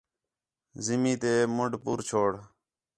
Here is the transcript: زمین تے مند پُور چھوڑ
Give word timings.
زمین 0.85 1.15
تے 1.21 1.31
مند 1.55 1.73
پُور 1.83 1.99
چھوڑ 2.09 2.31